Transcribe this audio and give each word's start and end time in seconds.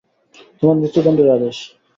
তোমার 0.59 0.77
মৃত্যুদণ্ডের 0.79 1.27
আদেশ। 1.29 1.57